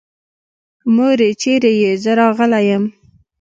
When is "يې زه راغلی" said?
1.81-2.61